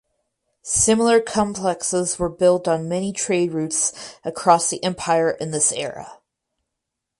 Similar 0.63 1.21
complexes 1.21 2.17
were 2.17 2.27
built 2.27 2.67
on 2.67 2.89
many 2.89 3.13
trade 3.13 3.51
routes 3.53 4.15
across 4.23 4.67
the 4.67 4.83
empire 4.83 5.29
in 5.29 5.51
this 5.51 5.71
era. 5.71 6.13